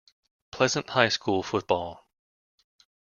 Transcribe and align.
Pleasant 0.49 0.89
High 0.89 1.09
School 1.09 1.43
Football. 1.43 2.07